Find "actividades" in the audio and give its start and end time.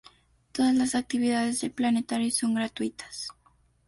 0.95-1.61